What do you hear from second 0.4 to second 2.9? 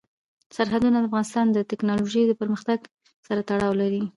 سرحدونه د افغانستان د تکنالوژۍ پرمختګ